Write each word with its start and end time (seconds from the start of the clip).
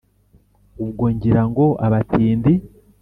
Ubwo 0.83 1.03
ngira 1.15 1.41
ngo 1.49 1.65
abatindi 1.85 2.53